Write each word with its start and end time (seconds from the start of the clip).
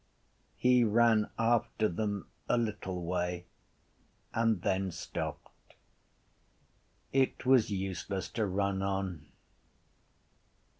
He 0.55 0.83
ran 0.83 1.29
after 1.37 1.87
them 1.87 2.25
a 2.49 2.57
little 2.57 3.05
way 3.05 3.45
and 4.33 4.63
then 4.63 4.89
stopped. 4.89 5.75
It 7.13 7.45
was 7.45 7.69
useless 7.69 8.27
to 8.29 8.47
run 8.47 8.81
on. 8.81 9.27